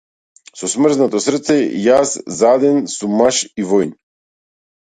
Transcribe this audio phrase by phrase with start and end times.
[0.61, 3.95] Со смрзнато срце јас заден сум маж и воин.